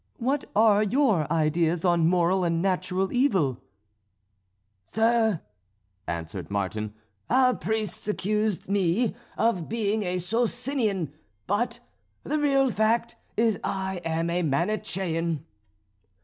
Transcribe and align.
what 0.17 0.45
are 0.55 0.81
your 0.81 1.31
ideas 1.31 1.85
on 1.85 2.07
moral 2.07 2.43
and 2.43 2.59
natural 2.59 3.13
evil?" 3.13 3.61
"Sir," 4.83 5.41
answered 6.07 6.49
Martin, 6.49 6.95
"our 7.29 7.53
priests 7.55 8.07
accused 8.07 8.67
me 8.67 9.13
of 9.37 9.69
being 9.69 10.01
a 10.01 10.17
Socinian, 10.17 11.13
but 11.45 11.81
the 12.23 12.39
real 12.39 12.71
fact 12.71 13.15
is 13.37 13.59
I 13.63 13.97
am 14.03 14.31
a 14.31 14.41
Manichean." 14.41 15.45